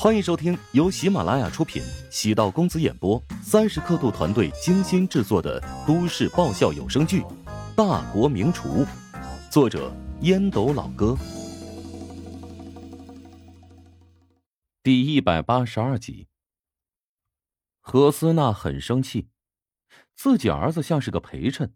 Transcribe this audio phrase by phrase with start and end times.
[0.00, 7.20] 欢迎收听由喜马拉雅出品、喜道公子演播、三十刻度团队精心制作的都市爆笑有声剧
[7.74, 8.84] 《大国名厨》，
[9.50, 11.18] 作者烟斗老哥，
[14.84, 16.28] 第一百八十二集。
[17.80, 19.26] 何斯娜很生气，
[20.14, 21.74] 自己儿子像是个陪衬，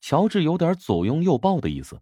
[0.00, 2.00] 乔治有点左拥右抱的意思。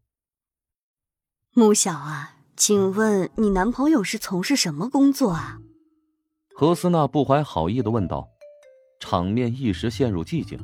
[1.55, 2.34] 穆小啊。
[2.57, 5.59] 请问你男朋友是从事什么工作啊？
[6.55, 8.29] 何斯娜不怀好意的问道。
[9.01, 10.59] 场面一时陷入寂静。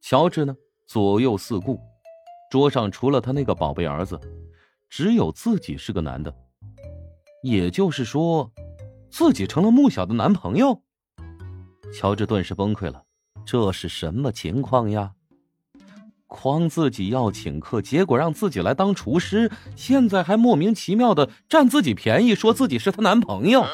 [0.00, 0.56] 乔治呢，
[0.86, 1.78] 左右四顾，
[2.50, 4.18] 桌上除了他那个宝贝儿子，
[4.88, 6.34] 只有自己是个男的。
[7.42, 8.50] 也就是说，
[9.10, 10.82] 自己成了穆小的男朋友。
[11.92, 13.04] 乔治顿时崩溃了，
[13.44, 15.12] 这是什么情况呀？
[16.28, 23.64] 诓自己要请客，结果让自己来当厨师，现在还莫名其妙的占自己便宜，说自己是她男朋友。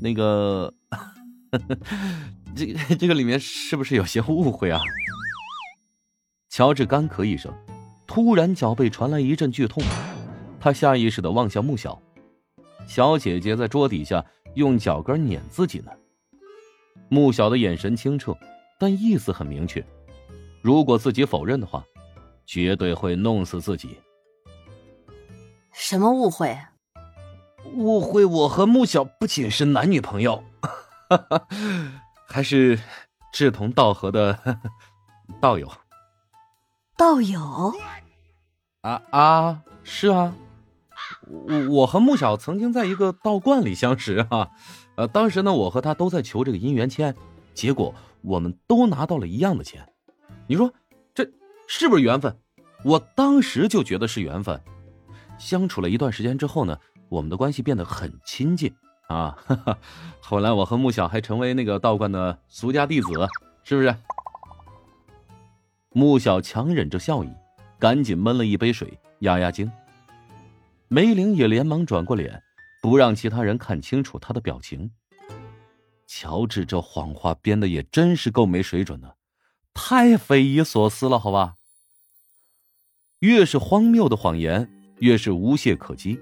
[0.00, 0.72] 那个，
[2.54, 4.80] 这这个里面是不是有些误会啊？
[6.48, 7.52] 乔治干咳一声，
[8.06, 9.82] 突然脚背传来一阵剧痛，
[10.60, 12.00] 他下意识的望向穆小，
[12.86, 15.90] 小姐姐在桌底下用脚跟撵自己呢。
[17.08, 18.36] 穆小的眼神清澈，
[18.78, 19.84] 但意思很明确。
[20.62, 21.84] 如果自己否认的话，
[22.46, 23.98] 绝对会弄死自己。
[25.72, 26.56] 什么误会？
[27.74, 30.42] 误会我和穆小不仅是男女朋友，
[32.26, 32.78] 还是
[33.32, 34.38] 志同道合的
[35.40, 35.70] 道友。
[36.96, 37.72] 道友？
[38.82, 40.34] 啊啊，是啊，
[41.28, 44.50] 我我和穆小曾经在一个道观里相识 啊。
[44.96, 47.14] 呃，当时呢，我和他都在求这个姻缘签，
[47.54, 49.91] 结果我们都拿到了一样的钱。
[50.46, 50.72] 你说
[51.14, 51.28] 这
[51.66, 52.36] 是不是缘分？
[52.84, 54.60] 我当时就觉得是缘分。
[55.38, 58.72] 相处了一段时间之后呢，我们的关系变得很亲近
[59.08, 59.36] 啊。
[60.20, 63.08] 后来我和穆小还成为那个道观的俗家弟子，
[63.64, 63.94] 是不是？
[65.90, 67.28] 穆小强忍着笑意，
[67.78, 69.70] 赶紧闷了一杯水压压惊。
[70.88, 72.42] 梅玲也连忙转过脸，
[72.82, 74.90] 不让其他人看清楚他的表情。
[76.06, 79.16] 乔治这谎话编的也真是够没水准的。
[79.74, 81.54] 太匪夷所思了，好吧？
[83.20, 86.20] 越是荒谬的谎言，越是无懈可击。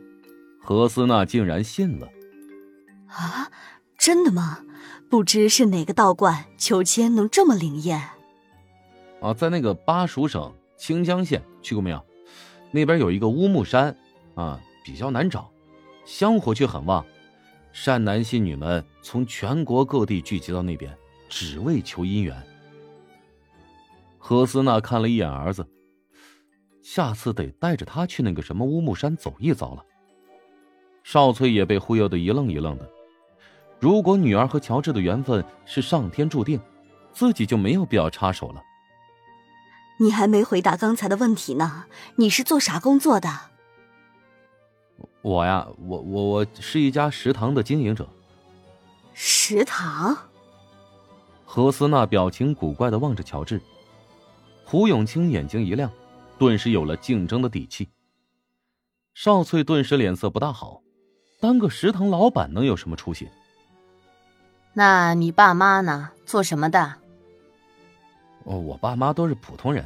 [0.62, 2.08] 何斯娜竟然信了。
[3.06, 3.50] 啊，
[3.98, 4.64] 真的吗？
[5.08, 8.00] 不知是哪个道观，求签能这么灵验？
[9.20, 12.04] 啊，在那个巴蜀省清江县，去过没有？
[12.70, 13.96] 那边有一个乌木山，
[14.36, 15.50] 啊，比较难找，
[16.04, 17.04] 香火却很旺，
[17.72, 20.96] 善男信女们从全国各地聚集到那边，
[21.28, 22.40] 只为求姻缘。
[24.22, 25.66] 何斯娜看了一眼儿子，
[26.82, 29.82] 下次得带着他去那个什么乌木山走一遭了。
[31.02, 32.88] 少翠也被忽悠的一愣一愣的。
[33.80, 36.60] 如果女儿和乔治的缘分是上天注定，
[37.12, 38.62] 自己就没有必要插手了。
[39.98, 41.86] 你还没回答刚才的问题呢，
[42.16, 43.28] 你是做啥工作的？
[45.22, 48.06] 我呀，我我我是一家食堂的经营者。
[49.14, 50.16] 食堂？
[51.46, 53.60] 何斯娜表情古怪的望着乔治。
[54.70, 55.90] 胡永清眼睛一亮，
[56.38, 57.88] 顿时有了竞争的底气。
[59.14, 60.80] 少翠顿时脸色不大好，
[61.40, 63.28] 当个食堂老板能有什么出息？
[64.72, 66.12] 那你爸妈呢？
[66.24, 66.94] 做什么的？
[68.44, 69.84] 哦，我爸妈都是普通人。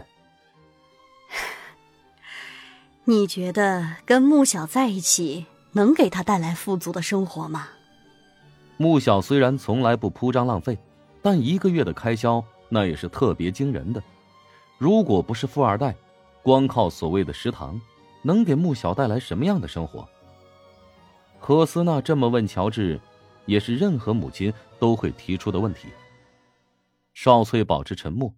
[3.04, 7.68] 你觉得跟穆小在一起能给他带来富足的生活吗？
[8.76, 10.76] 穆小虽然从来不铺张浪费，
[11.22, 14.02] 但一个月的开销那也是特别惊人的。
[14.84, 15.96] 如果不是富二代，
[16.42, 17.80] 光靠所谓的食堂，
[18.20, 20.06] 能给穆小带来什么样的生活？
[21.38, 23.00] 何斯娜这么问乔治，
[23.46, 25.88] 也是任何母亲都会提出的问题。
[27.14, 28.34] 少翠保持沉默，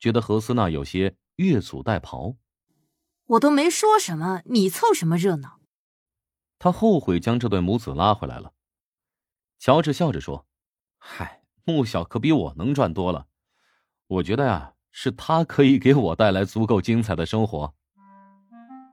[0.00, 2.34] 觉得何斯娜有些越俎代庖。
[3.26, 5.60] 我都没说什么，你凑什么热闹？
[6.58, 8.52] 他后悔将这对母子拉回来了。
[9.60, 10.44] 乔治笑着说
[10.98, 13.28] ：“嗨，穆小可比我能赚多了。
[14.08, 17.74] 我觉得呀。”是他可以给我带来足够精彩的生活。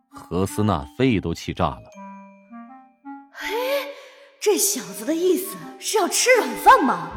[0.09, 1.83] 何斯娜肺都气炸了。
[3.31, 3.47] 嘿，
[4.41, 7.07] 这小子的意思是要吃软饭吗？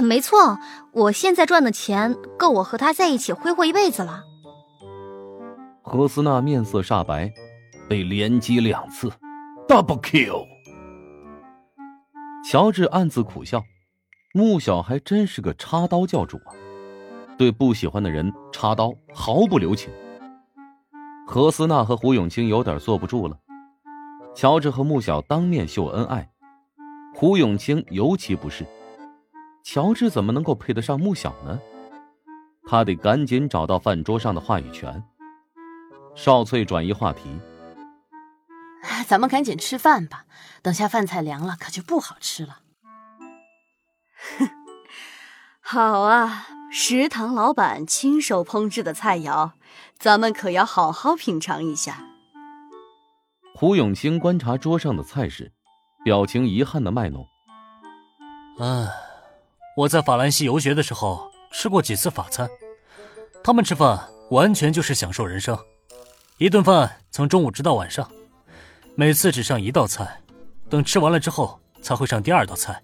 [0.00, 0.60] 没错，
[0.92, 4.22] 我现在赚的钱够我和他在一起挥霍一辈子了。
[5.82, 7.32] 何斯娜面色煞白，
[7.88, 9.10] 被连击两次
[9.66, 10.46] ，double kill。
[12.48, 13.64] 乔治暗自苦笑，
[14.32, 16.54] 穆小还真是个插刀教主啊。
[17.38, 19.90] 对不喜欢的人插刀毫不留情。
[21.26, 23.38] 何思娜和胡永清有点坐不住了，
[24.34, 26.28] 乔治和穆小当面秀恩爱，
[27.14, 28.66] 胡永清尤其不是。
[29.62, 31.60] 乔治怎么能够配得上穆小呢？
[32.66, 35.02] 他得赶紧找到饭桌上的话语权。
[36.14, 37.22] 少翠转移话题
[39.06, 40.24] ：“咱们赶紧吃饭吧，
[40.62, 42.60] 等下饭菜凉了可就不好吃了。”
[44.38, 44.50] 哼，
[45.60, 49.52] 好啊，食堂老板亲手烹制的菜肴，
[49.98, 52.04] 咱们可要好好品尝一下。
[53.54, 55.50] 胡永清观察桌上的菜式，
[56.04, 57.26] 表情遗憾的卖弄
[58.60, 58.86] ：“唉，
[59.78, 62.46] 我在法兰西游学的时候吃过几次法餐，
[63.42, 65.58] 他们吃饭完全就是享受人生，
[66.36, 68.06] 一顿饭从中午吃到晚上，
[68.94, 70.20] 每次只上一道菜，
[70.68, 72.82] 等吃完了之后才会上第二道菜，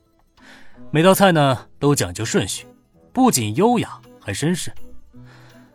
[0.91, 2.67] 每道菜呢都讲究顺序，
[3.15, 4.73] 不仅优雅还绅士。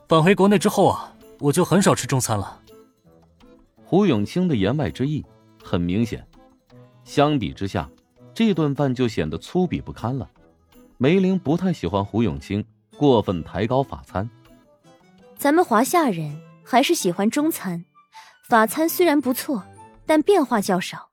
[0.10, 2.62] 返回国内之后啊，我就很少吃中餐了。”
[3.86, 5.26] 胡永清的言外之意
[5.64, 6.28] 很明显，
[7.06, 7.90] 相比之下，
[8.34, 10.30] 这顿饭就显得粗鄙不堪了。
[10.98, 12.64] 梅玲不太喜欢胡永清
[12.98, 14.30] 过分抬高法餐。
[15.38, 17.86] 咱们华夏人还是喜欢中餐，
[18.50, 19.64] 法餐虽然不错，
[20.06, 21.10] 但变化较少。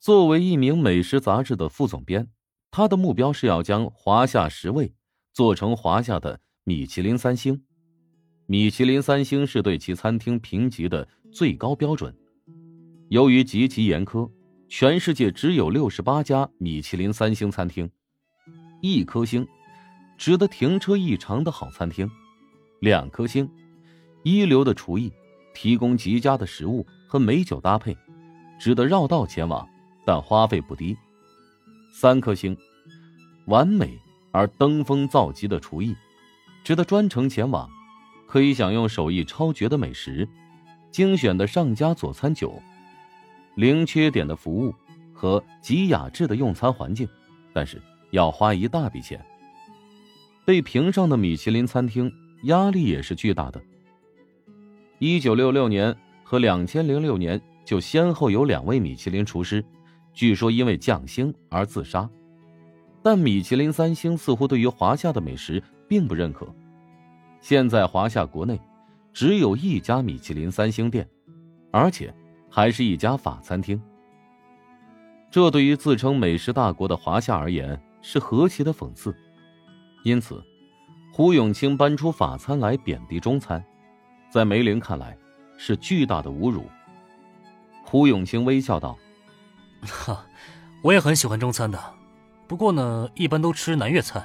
[0.00, 2.26] 作为一名美食杂志的副总编，
[2.72, 4.92] 他的目标是要将华夏十味
[5.32, 7.62] 做成华夏的米其林三星。
[8.46, 11.08] 米其林三星是对其餐厅评级的。
[11.32, 12.14] 最高标准，
[13.08, 14.30] 由于极其严苛，
[14.68, 17.90] 全世界只有六十八家米其林三星餐厅，
[18.82, 19.48] 一颗星，
[20.18, 22.06] 值得停车一长的好餐厅；
[22.80, 23.48] 两颗星，
[24.24, 25.10] 一流的厨艺，
[25.54, 27.96] 提供极佳的食物和美酒搭配，
[28.60, 29.66] 值得绕道前往，
[30.04, 30.94] 但花费不低；
[31.94, 32.54] 三颗星，
[33.46, 33.98] 完美
[34.32, 35.94] 而登峰造极的厨艺，
[36.64, 37.70] 值得专程前往，
[38.26, 40.28] 可以享用手艺超绝的美食。
[40.90, 42.60] 精选的上佳佐餐酒，
[43.54, 44.74] 零缺点的服务
[45.14, 47.08] 和极雅致的用餐环境，
[47.52, 47.80] 但是
[48.10, 49.24] 要花一大笔钱。
[50.44, 52.12] 被评上的米其林餐厅
[52.44, 53.62] 压力也是巨大的。
[54.98, 59.64] 一九六六年和两千零六年就先后有两位米其林厨师，
[60.12, 62.08] 据说因为降薪而自杀。
[63.02, 66.46] 但米其林三星似乎对于华夏的美食并不认可。
[67.40, 68.60] 现在华夏国内。
[69.14, 71.06] 只有一家米其林三星店，
[71.70, 72.10] 而且
[72.50, 73.78] 还是一家法餐厅。
[75.30, 79.14] 这对于自称美食大国的华夏而言是何其的讽刺！
[80.02, 80.42] 因此，
[81.12, 83.62] 胡永清搬出法餐来贬低中餐，
[84.30, 85.14] 在梅玲看来
[85.58, 86.64] 是巨大的侮辱。
[87.84, 88.96] 胡永清微笑道
[89.84, 90.24] ：“哈，
[90.82, 91.78] 我也很喜欢中餐的，
[92.52, 94.22] 不过呢，一般都吃南粤菜，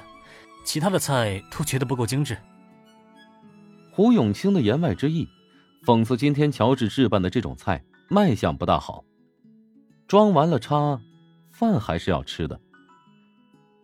[0.62, 2.36] 其他的菜都觉得不够精致。”
[3.90, 5.26] 胡永清的言外之意，
[5.86, 9.02] 讽刺今天乔治置办的这种菜卖相不大好。
[10.06, 11.00] 装完了叉，
[11.50, 12.60] 饭还是要吃的。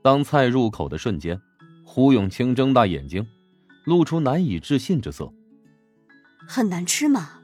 [0.02, 1.40] 当菜入口的瞬间，
[1.82, 3.26] 胡永清睁大眼睛，
[3.86, 5.32] 露出难以置信之色。
[6.46, 7.40] 很难吃吗？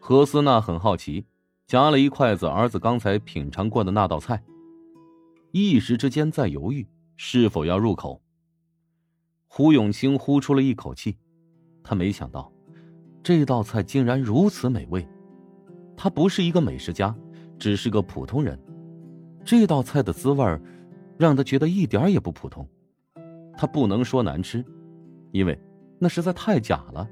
[0.00, 1.26] 何思娜很好奇，
[1.66, 4.42] 夹了一筷子儿子刚才品尝过的那道菜，
[5.58, 6.86] 一时之间在犹豫
[7.16, 8.20] 是否要入口。
[9.46, 11.16] 胡永清呼出了一口气。
[11.82, 12.52] 他没想到，
[13.22, 15.08] 这道菜竟然如此美味。
[15.96, 17.16] 他不是一个美食家，
[17.58, 18.60] 只是个普通人。
[19.46, 20.60] 这道菜的滋味
[21.16, 22.68] 让他觉得一点也不普通。
[23.56, 24.62] 他不能说难吃，
[25.32, 25.58] 因为
[25.98, 27.08] 那实在太假了。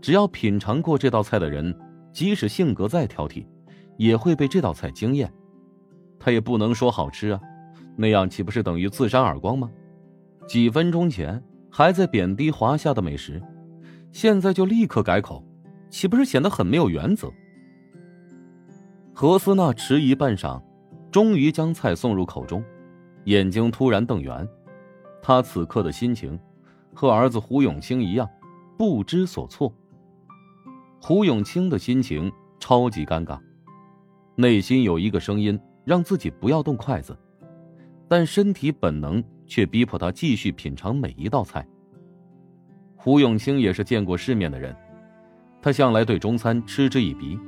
[0.00, 1.76] 只要品尝过这道菜的人，
[2.12, 3.44] 即使性格再挑剔，
[3.96, 5.32] 也会被这道菜惊艳。
[6.20, 7.40] 他也不能说好吃啊，
[7.96, 9.70] 那样岂不是等于自扇耳光吗？
[10.46, 13.40] 几分钟前还在贬低华夏的美食。
[14.10, 15.42] 现在就立刻改口，
[15.88, 17.30] 岂不是显得很没有原则？
[19.14, 20.62] 何思娜迟疑半晌，
[21.10, 22.62] 终于将菜送入口中，
[23.24, 24.46] 眼睛突然瞪圆。
[25.22, 26.38] 她此刻的心情，
[26.94, 28.28] 和儿子胡永清一样，
[28.76, 29.72] 不知所措。
[31.00, 33.38] 胡永清的心情超级尴尬，
[34.34, 37.16] 内心有一个声音让自己不要动筷子，
[38.12, 41.66] 但身体本能却逼迫他继续品尝每一道菜。
[42.94, 44.76] 胡永清也是见过世面的人，
[45.62, 47.38] 他向来对中餐嗤之以鼻，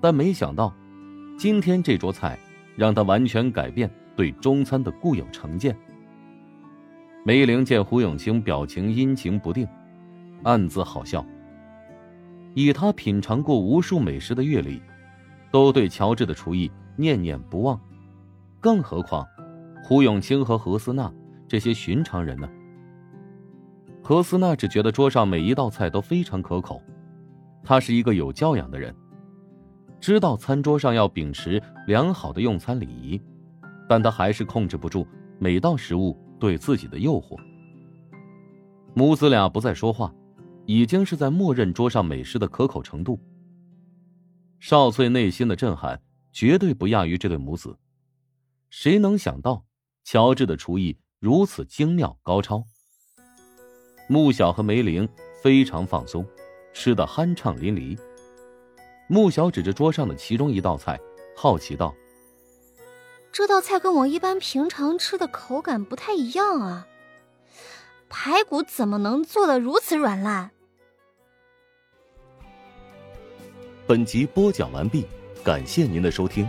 [0.00, 0.74] 但没想到，
[1.36, 2.38] 今天这桌菜
[2.74, 5.76] 让他完全改变对中餐的固有成见。
[7.22, 9.68] 梅玲见胡永清表情阴晴不定，
[10.42, 11.22] 暗自好笑。
[12.54, 14.80] 以他品尝过无数美食的阅历，
[15.50, 17.78] 都对乔治的厨艺念念不忘，
[18.58, 19.28] 更何况
[19.88, 21.10] 胡永清和何思娜
[21.48, 22.46] 这些寻常人呢？
[24.02, 26.82] 何思娜只觉得桌上每一道菜都非常可口，
[27.64, 28.94] 她是一个有教养的人。
[29.98, 33.18] 知道餐桌上要秉持良好的用餐礼仪，
[33.88, 37.34] 但他还是控制不住每道食物对自己的诱惑。
[38.92, 40.14] 母子俩不再说话，
[40.66, 43.18] 已经是在默认桌上美食的可口程度。
[44.60, 45.98] 少翠内心的震撼
[46.30, 47.74] 绝对不亚于这对母子。
[48.68, 49.64] 谁能想到，
[50.10, 52.64] 乔治的厨艺如此精妙高超？
[54.08, 55.06] 穆小和梅玲
[55.42, 56.26] 非常放松，
[56.72, 57.98] 吃得酣畅淋漓。
[59.06, 60.98] 穆小指着桌上的其中一道菜，
[61.36, 61.94] 好奇道
[63.30, 66.88] ：“这道菜跟我一般平常吃的口感不太一样啊，
[68.08, 70.52] 排骨怎么能做的如此软烂？”
[73.86, 75.06] 本集播讲完毕，
[75.44, 76.48] 感谢您的收听。